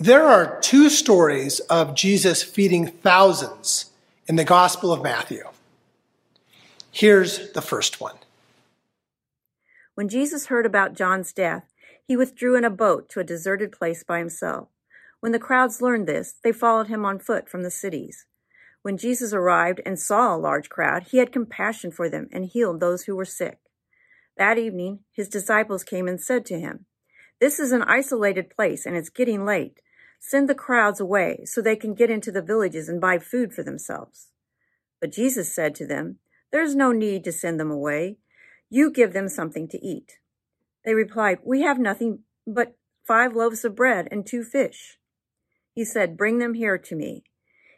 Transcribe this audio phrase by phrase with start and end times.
[0.00, 3.90] There are two stories of Jesus feeding thousands
[4.26, 5.44] in the Gospel of Matthew.
[6.90, 8.16] Here's the first one.
[9.94, 11.64] When Jesus heard about John's death,
[12.02, 14.68] he withdrew in a boat to a deserted place by himself.
[15.20, 18.24] When the crowds learned this, they followed him on foot from the cities.
[18.80, 22.80] When Jesus arrived and saw a large crowd, he had compassion for them and healed
[22.80, 23.58] those who were sick.
[24.38, 26.86] That evening, his disciples came and said to him,
[27.38, 29.82] This is an isolated place and it's getting late.
[30.20, 33.62] Send the crowds away so they can get into the villages and buy food for
[33.62, 34.28] themselves.
[35.00, 36.18] But Jesus said to them,
[36.52, 38.18] There's no need to send them away.
[38.68, 40.18] You give them something to eat.
[40.84, 42.76] They replied, We have nothing but
[43.06, 44.98] five loaves of bread and two fish.
[45.72, 47.24] He said, Bring them here to me.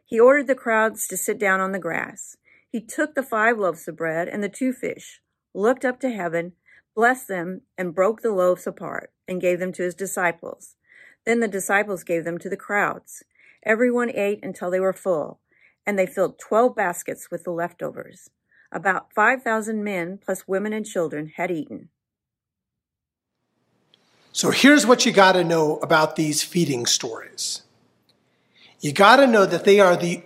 [0.05, 2.37] He ordered the crowds to sit down on the grass.
[2.69, 5.23] He took the five loaves of bread and the two fish,
[5.55, 6.53] looked up to heaven,
[6.95, 10.75] blessed them, and broke the loaves apart, and gave them to his disciples.
[11.25, 13.23] Then the disciples gave them to the crowds.
[13.65, 15.41] Everyone ate until they were full,
[15.87, 18.31] and they filled twelve baskets with the leftovers.
[18.73, 21.91] About 5,000 men, plus women and children, had eaten.
[24.33, 27.63] So here's what you got to know about these feeding stories.
[28.81, 30.23] You got to know that they are the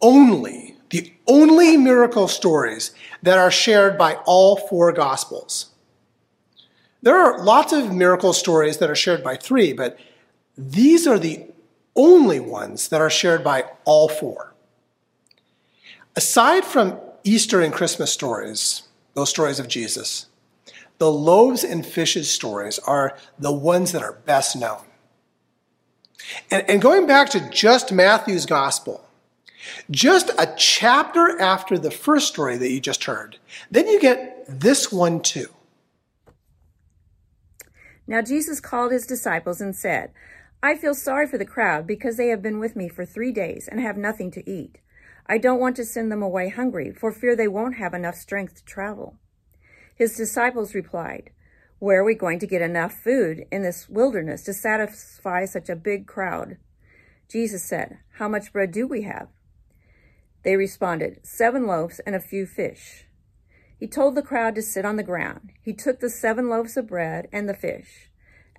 [0.00, 5.70] only, the only miracle stories that are shared by all four gospels.
[7.02, 9.98] There are lots of miracle stories that are shared by three, but
[10.60, 11.46] these are the
[11.96, 14.52] only ones that are shared by all four.
[16.14, 18.82] Aside from Easter and Christmas stories,
[19.14, 20.26] those stories of Jesus,
[20.98, 24.82] the loaves and fishes stories are the ones that are best known.
[26.50, 29.08] And, and going back to just Matthew's gospel,
[29.90, 33.38] just a chapter after the first story that you just heard,
[33.70, 35.48] then you get this one too.
[38.06, 40.10] Now Jesus called his disciples and said,
[40.62, 43.66] I feel sorry for the crowd because they have been with me for three days
[43.66, 44.78] and have nothing to eat.
[45.26, 48.56] I don't want to send them away hungry for fear they won't have enough strength
[48.56, 49.16] to travel.
[49.94, 51.30] His disciples replied,
[51.78, 55.76] Where are we going to get enough food in this wilderness to satisfy such a
[55.76, 56.58] big crowd?
[57.30, 59.28] Jesus said, How much bread do we have?
[60.42, 63.06] They responded, Seven loaves and a few fish.
[63.78, 65.52] He told the crowd to sit on the ground.
[65.62, 68.09] He took the seven loaves of bread and the fish.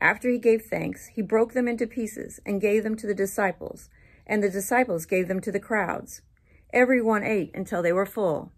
[0.02, 3.88] After he gave thanks, he broke them into pieces and gave them to the disciples,
[4.26, 6.24] and the disciples gave them to the crowds.
[6.74, 8.52] Everyone ate until they were full.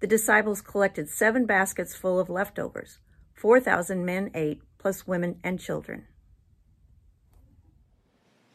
[0.00, 2.98] The disciples collected seven baskets full of leftovers.
[3.34, 6.06] Four thousand men ate, plus women and children.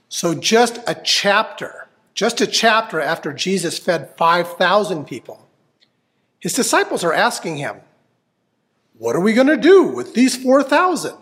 [0.10, 5.48] So, just a chapter, just a chapter after Jesus fed 5,000 people,
[6.40, 7.82] his disciples are asking him,
[8.98, 11.16] What are we going to do with these 4,000?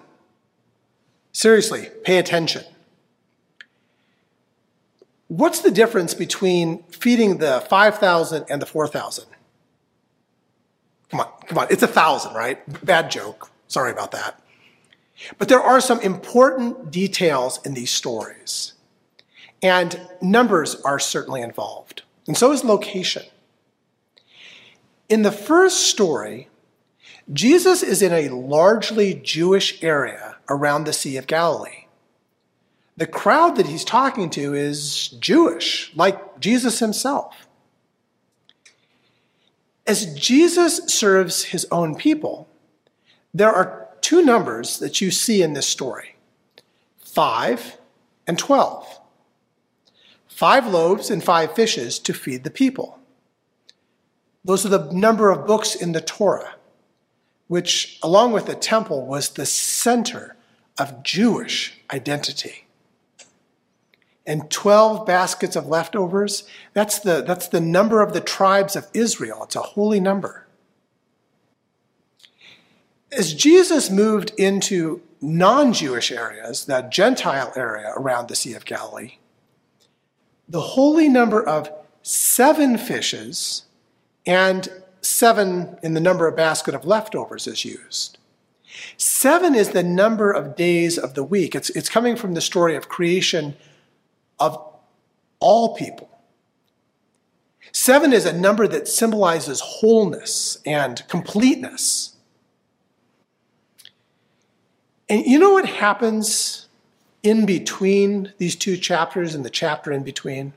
[1.34, 2.64] Seriously, pay attention.
[5.28, 9.26] What's the difference between feeding the 5,000 and the 4,000?
[11.10, 11.68] Come on, come on.
[11.72, 12.86] It's a thousand, right?
[12.86, 13.50] Bad joke.
[13.68, 14.40] Sorry about that.
[15.40, 18.74] But there are some important details in these stories.
[19.62, 22.04] And numbers are certainly involved.
[22.28, 23.24] And so is location.
[25.10, 26.50] In the first story,
[27.32, 31.88] Jesus is in a largely Jewish area around the Sea of Galilee.
[32.96, 37.48] The crowd that he's talking to is Jewish, like Jesus himself.
[39.88, 42.48] As Jesus serves his own people,
[43.34, 46.16] there are two numbers that you see in this story
[47.00, 47.78] five
[48.26, 49.00] and 12.
[50.28, 53.00] Five loaves and five fishes to feed the people.
[54.44, 56.56] Those are the number of books in the Torah
[57.48, 60.36] which, along with the temple, was the center
[60.78, 62.66] of Jewish identity.
[64.26, 66.44] And 12 baskets of leftovers,
[66.74, 69.44] that's the, that's the number of the tribes of Israel.
[69.44, 70.48] It's a holy number.
[73.12, 79.18] As Jesus moved into non Jewish areas, that Gentile area around the Sea of Galilee,
[80.48, 81.70] the holy number of
[82.02, 83.64] seven fishes
[84.26, 84.70] and
[85.04, 88.18] seven in the number of basket of leftovers is used.
[88.98, 91.54] Seven is the number of days of the week.
[91.56, 93.56] It's, it's coming from the story of creation
[94.40, 94.58] of
[95.40, 96.10] all people.
[97.72, 102.16] Seven is a number that symbolizes wholeness and completeness.
[105.10, 106.68] And you know what happens
[107.24, 110.54] in between these two chapters and the chapter in between?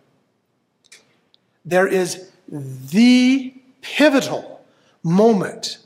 [1.64, 3.54] There is the
[3.86, 4.64] pivotal
[5.02, 5.78] moment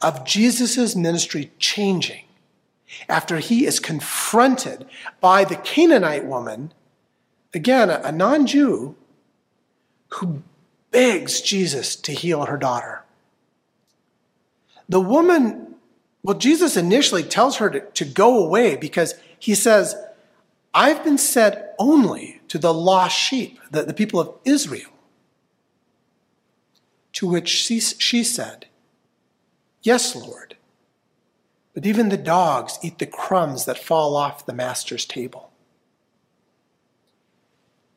[0.00, 2.24] of Jesus' ministry changing
[3.08, 4.86] after he is confronted
[5.20, 6.72] by the Canaanite woman
[7.54, 8.96] again, a, non Jew
[10.14, 10.42] who
[10.90, 13.04] begs Jesus to heal her daughter.
[14.88, 15.74] The woman,
[16.22, 19.94] well, Jesus initially tells her to, to go away because he says,
[20.74, 24.91] I've been sent only to the lost sheep, the, the people of Israel.
[27.14, 28.66] To which she, said,
[29.82, 30.56] Yes, Lord.
[31.74, 35.50] But even the dogs eat the crumbs that fall off the master's table.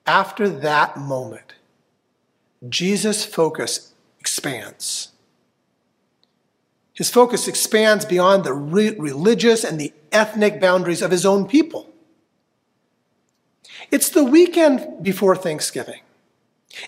[0.06, 1.54] After that moment,
[2.68, 5.10] Jesus' focus expands.
[6.94, 11.90] His focus expands beyond the re- religious and the ethnic boundaries of his own people.
[13.92, 16.02] It's the weekend before Thanksgiving.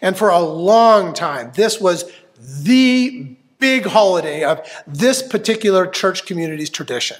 [0.02, 6.70] And for a long time, this was the big holiday of this particular church community's
[6.70, 7.18] tradition.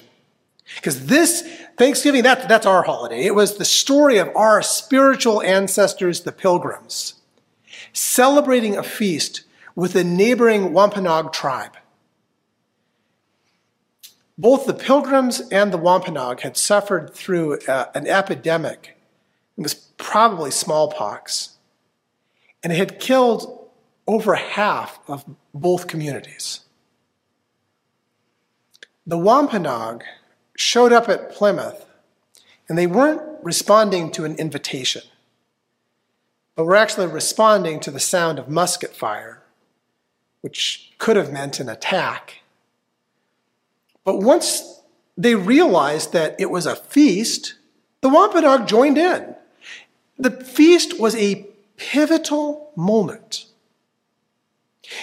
[0.76, 1.42] Because this
[1.76, 3.24] Thanksgiving, that, that's our holiday.
[3.24, 7.14] It was the story of our spiritual ancestors, the pilgrims,
[7.92, 9.42] celebrating a feast
[9.74, 11.76] with the neighboring Wampanoag tribe.
[14.36, 18.96] Both the pilgrims and the Wampanoag had suffered through uh, an epidemic.
[19.56, 21.57] It was probably smallpox.
[22.62, 23.68] And it had killed
[24.06, 25.24] over half of
[25.54, 26.60] both communities.
[29.06, 30.04] The Wampanoag
[30.56, 31.86] showed up at Plymouth
[32.68, 35.02] and they weren't responding to an invitation,
[36.54, 39.42] but were actually responding to the sound of musket fire,
[40.42, 42.42] which could have meant an attack.
[44.04, 44.80] But once
[45.16, 47.54] they realized that it was a feast,
[48.00, 49.34] the Wampanoag joined in.
[50.18, 51.47] The feast was a
[51.78, 53.46] pivotal moment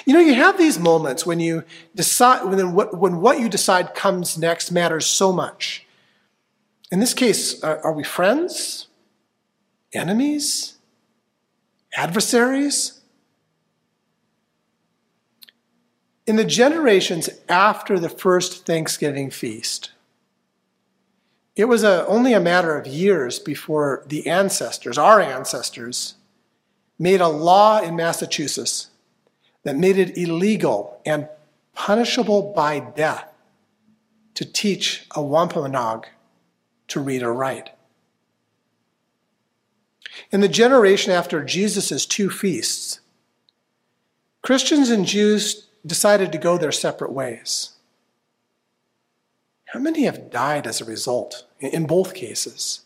[0.06, 1.64] you know, you have these moments when you
[1.96, 5.86] decide, when what, when what you decide comes next matters so much.
[6.92, 8.88] In this case, are, are we friends?
[9.94, 10.78] Enemies?
[11.96, 13.02] Adversaries?
[16.26, 19.92] In the generations after the first Thanksgiving feast,
[21.56, 26.16] it was a, only a matter of years before the ancestors, our ancestors,
[26.98, 28.88] made a law in Massachusetts
[29.64, 31.28] that made it illegal and
[31.74, 33.28] punishable by death
[34.36, 36.08] to teach a Wampanoag
[36.88, 37.72] to read or write.
[40.32, 43.02] In the generation after Jesus' two feasts,
[44.42, 47.72] Christians and Jews decided to go their separate ways.
[49.66, 52.85] How many have died as a result in both cases?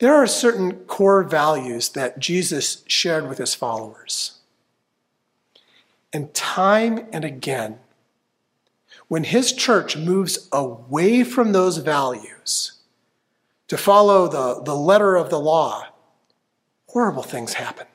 [0.00, 4.38] There are certain core values that Jesus shared with his followers.
[6.10, 7.78] And time and again,
[9.08, 12.72] when his church moves away from those values
[13.68, 15.88] to follow the, the letter of the law,
[16.86, 17.86] horrible things happen.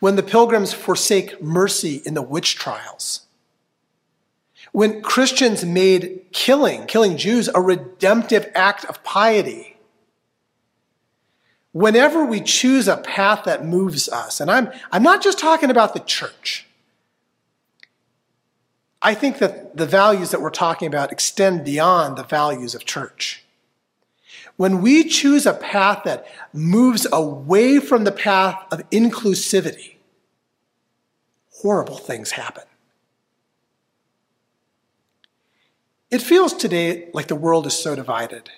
[0.00, 3.22] When the pilgrims forsake mercy in the witch trials,
[4.72, 9.77] when Christians made killing, killing Jews, a redemptive act of piety,
[11.78, 15.94] whenever we choose a path that moves us, and I'm, I'm not just talking about
[15.94, 16.66] the church,
[19.00, 23.44] I think that the values that we're talking about extend beyond the values of church.
[24.56, 29.98] When we choose a path that moves away from the path of inclusivity,
[31.62, 32.64] horrible things happen.
[36.10, 38.50] It feels today like the world is so divided.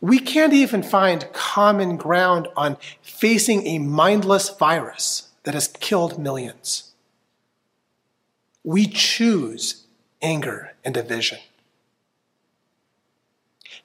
[0.00, 6.92] We can't even find common ground on facing a mindless virus that has killed millions.
[8.64, 9.86] We choose
[10.22, 11.38] anger and division.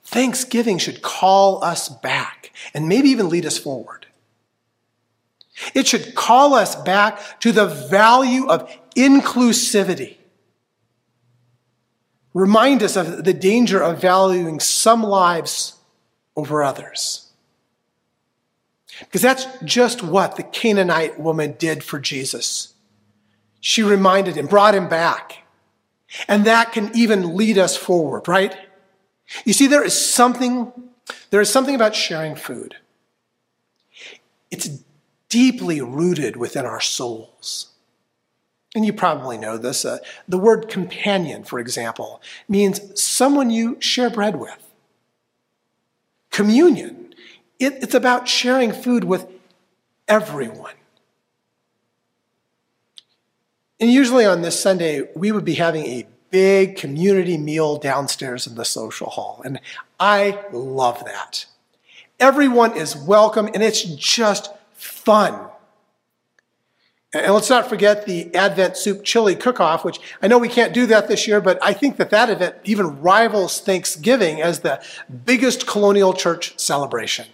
[0.04, 4.06] Thanksgiving should call us back and maybe even lead us forward.
[5.74, 10.18] It should call us back to the value of inclusivity.
[12.34, 15.75] Remind us of the danger of valuing some lives
[16.36, 17.32] over others.
[19.00, 22.74] Because that's just what the Canaanite woman did for Jesus.
[23.60, 25.44] She reminded him, brought him back.
[26.28, 28.56] And that can even lead us forward, right?
[29.44, 30.72] You see, there is something,
[31.30, 32.76] there is something about sharing food.
[34.52, 34.70] It's
[35.30, 37.72] deeply rooted within our souls.
[38.76, 39.84] And you probably know this.
[39.84, 44.65] Uh, the word companion, for example, means someone you share bread with
[46.36, 47.16] communion.
[47.60, 49.26] It, it's about sharing food with
[50.06, 50.74] everyone.
[53.80, 58.56] And usually on this Sunday, we would be having a big community meal downstairs in
[58.56, 59.42] the social hall.
[59.46, 59.62] And
[59.98, 61.46] I love that.
[62.20, 65.40] Everyone is welcome and it's just fun.
[67.16, 70.86] And let's not forget the Advent Soup Chili Cook-Off, which I know we can't do
[70.88, 74.84] that this year, but I think that that event even rivals Thanksgiving as the
[75.24, 77.28] biggest colonial church celebration.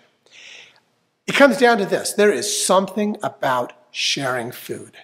[1.25, 2.13] It comes down to this.
[2.13, 4.97] There is something about sharing food.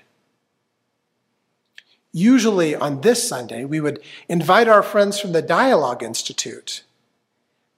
[2.13, 6.83] Usually on this Sunday, we would invite our friends from the Dialogue Institute,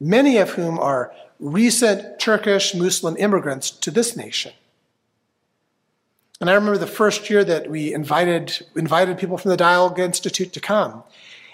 [0.01, 4.51] many of whom are recent Turkish Muslim immigrants to this nation.
[6.39, 10.53] And I remember the first year that we invited, invited people from the Dialogue Institute
[10.53, 11.03] to come.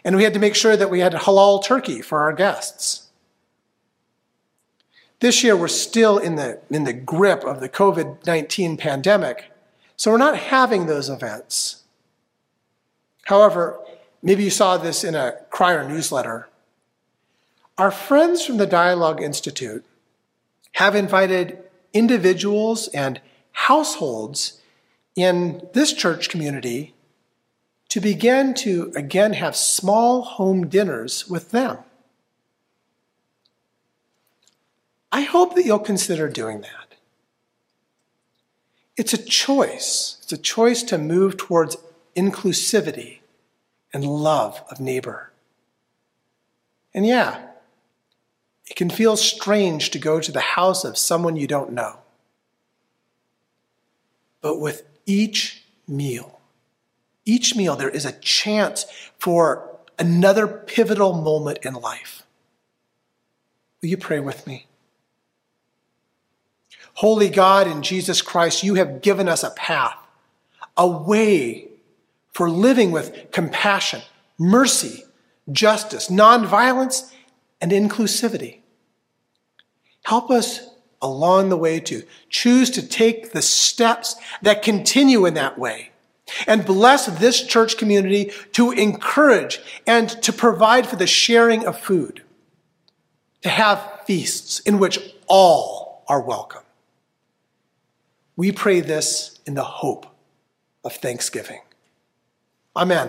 [0.04, 3.08] And we had to make sure that we had halal turkey for our guests.
[5.22, 9.46] This year, we're still in the, in the grip of the COVID 19 pandemic,
[9.98, 11.84] so we're not having those events.
[13.24, 13.80] However,
[14.22, 16.50] maybe you saw this in a Crier newsletter.
[17.77, 19.84] Our friends from the Dialogue Institute
[20.74, 21.58] have invited
[21.94, 23.20] individuals and
[23.54, 24.62] households
[25.16, 26.94] in this church community
[27.90, 31.78] to begin to again have small home dinners with them.
[35.12, 36.96] I hope that you'll consider doing that.
[38.98, 40.18] It's a choice.
[40.24, 41.78] It's a choice to move towards
[42.16, 43.20] inclusivity
[43.94, 45.32] and love of neighbor.
[46.94, 47.46] And yeah,
[48.68, 52.00] it can feel strange to go to the house of someone you don't know.
[54.42, 56.40] But with each meal,
[57.26, 58.86] each meal, there is a chance
[59.20, 62.24] for another pivotal moment in life.
[63.82, 64.68] Will you pray with me?
[66.96, 69.98] Holy God in Jesus Christ, you have given us a path,
[70.78, 71.68] a way
[72.32, 74.02] for living with compassion,
[74.38, 75.04] mercy,
[75.52, 77.12] justice, nonviolence,
[77.62, 78.60] and inclusivity.
[80.04, 80.70] Help us
[81.02, 85.92] along the way to choose to take the steps that continue in that way.
[86.48, 92.24] And bless this church community to encourage and to provide for the sharing of food,
[93.44, 96.64] to have feasts in which all are welcome.
[98.36, 100.08] We pray this in the hope
[100.84, 101.62] of thanksgiving.
[102.75, 103.04] Amen.